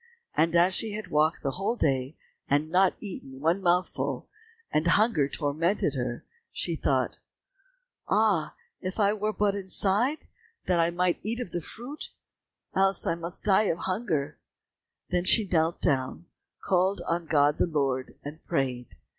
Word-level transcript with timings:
And 0.35 0.55
as 0.55 0.73
she 0.73 0.93
had 0.93 1.09
walked 1.11 1.43
the 1.43 1.51
whole 1.51 1.75
day 1.75 2.17
and 2.49 2.71
not 2.71 2.95
eaten 2.99 3.39
one 3.39 3.61
mouthful, 3.61 4.27
and 4.71 4.87
hunger 4.87 5.29
tormented 5.29 5.93
her, 5.93 6.25
she 6.51 6.75
thought, 6.75 7.17
"Ah, 8.09 8.55
if 8.81 8.99
I 8.99 9.13
were 9.13 9.31
but 9.31 9.53
inside, 9.53 10.25
that 10.65 10.79
I 10.79 10.89
might 10.89 11.19
eat 11.21 11.39
of 11.39 11.51
the 11.51 11.61
fruit, 11.61 12.09
else 12.73 13.05
must 13.05 13.47
I 13.47 13.65
die 13.65 13.69
of 13.69 13.77
hunger!" 13.77 14.39
Then 15.11 15.23
she 15.23 15.45
knelt 15.47 15.81
down, 15.81 16.25
called 16.61 17.01
on 17.07 17.27
God 17.27 17.59
the 17.59 17.67
Lord, 17.67 18.15
and 18.23 18.43
prayed. 18.47 18.87